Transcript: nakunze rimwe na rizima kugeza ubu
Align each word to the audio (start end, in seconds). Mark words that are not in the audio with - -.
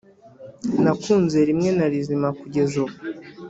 nakunze 0.83 1.37
rimwe 1.49 1.69
na 1.77 1.85
rizima 1.91 2.27
kugeza 2.39 2.73
ubu 2.83 2.95